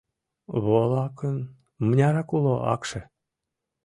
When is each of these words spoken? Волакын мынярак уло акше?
Волакын 0.65 1.37
мынярак 1.85 2.29
уло 2.37 2.55
акше? 2.73 3.01